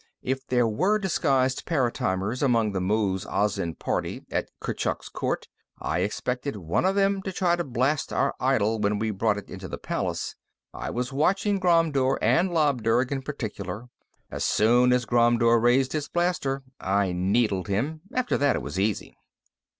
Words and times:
If 0.23 0.47
there 0.47 0.67
were 0.67 0.97
disguised 0.97 1.67
paratimers 1.67 2.41
among 2.41 2.71
the 2.71 2.81
Muz 2.81 3.23
Azin 3.27 3.77
party 3.77 4.25
at 4.31 4.49
Kurchuk's 4.59 5.09
court, 5.09 5.47
I 5.77 5.99
expected 5.99 6.55
one 6.55 6.85
of 6.85 6.95
them 6.95 7.21
to 7.21 7.31
try 7.31 7.55
to 7.55 7.63
blast 7.63 8.11
our 8.11 8.33
idol 8.39 8.79
when 8.79 8.97
we 8.97 9.11
brought 9.11 9.37
it 9.37 9.47
into 9.47 9.67
the 9.67 9.77
palace. 9.77 10.35
I 10.73 10.89
was 10.89 11.13
watching 11.13 11.59
Ghromdur 11.59 12.17
and 12.19 12.49
Labdurg 12.49 13.11
in 13.11 13.21
particular; 13.21 13.89
as 14.31 14.43
soon 14.43 14.91
as 14.91 15.05
Ghromdur 15.05 15.71
used 15.71 15.93
his 15.93 16.07
blaster, 16.07 16.63
I 16.79 17.11
needled 17.11 17.67
him. 17.67 18.01
After 18.11 18.39
that, 18.39 18.55
it 18.55 18.63
was 18.63 18.79
easy." 18.79 19.15